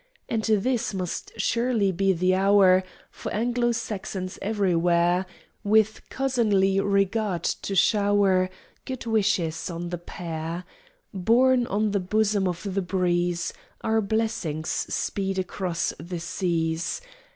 [0.27, 5.27] And this must surely be the hour For Anglo Saxons, ev'rywhere,
[5.63, 8.49] With cousinly regard, to show'r
[8.85, 10.63] Good wishes on the pair;
[11.13, 17.01] Borne on the bosom of the breeze, Our blessings speed across the seas!